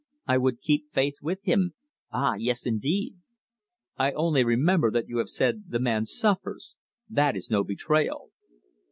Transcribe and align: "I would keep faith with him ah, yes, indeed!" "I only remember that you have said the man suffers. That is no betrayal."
"I 0.25 0.39
would 0.39 0.61
keep 0.63 0.91
faith 0.91 1.17
with 1.21 1.43
him 1.43 1.75
ah, 2.11 2.33
yes, 2.35 2.65
indeed!" 2.65 3.17
"I 3.99 4.13
only 4.13 4.43
remember 4.43 4.89
that 4.89 5.07
you 5.07 5.19
have 5.19 5.29
said 5.29 5.65
the 5.67 5.79
man 5.79 6.07
suffers. 6.07 6.73
That 7.07 7.35
is 7.35 7.51
no 7.51 7.63
betrayal." 7.63 8.31